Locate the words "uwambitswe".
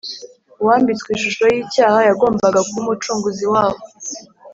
0.61-1.09